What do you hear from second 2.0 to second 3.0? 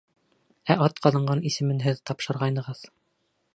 тапшырғайнығыҙ.